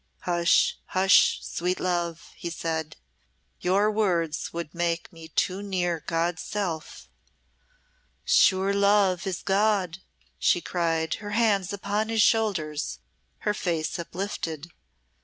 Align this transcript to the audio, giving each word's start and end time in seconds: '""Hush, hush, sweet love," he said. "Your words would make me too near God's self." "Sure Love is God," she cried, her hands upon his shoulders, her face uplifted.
'""Hush, 0.21 0.79
hush, 0.87 1.37
sweet 1.43 1.79
love," 1.79 2.31
he 2.35 2.49
said. 2.49 2.97
"Your 3.59 3.91
words 3.91 4.51
would 4.51 4.73
make 4.73 5.13
me 5.13 5.27
too 5.27 5.61
near 5.61 6.03
God's 6.07 6.41
self." 6.41 7.07
"Sure 8.25 8.73
Love 8.73 9.27
is 9.27 9.43
God," 9.43 9.99
she 10.39 10.59
cried, 10.59 11.13
her 11.21 11.33
hands 11.37 11.71
upon 11.71 12.09
his 12.09 12.23
shoulders, 12.23 12.97
her 13.41 13.53
face 13.53 13.99
uplifted. 13.99 14.69